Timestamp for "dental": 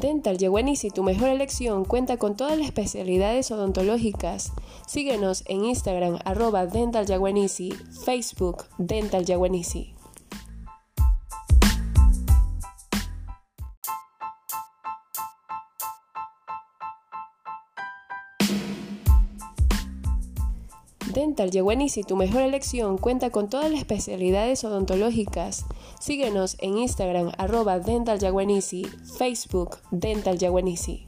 0.00-0.36, 6.66-7.06, 8.76-9.24, 21.16-21.50, 27.78-28.18, 29.90-30.36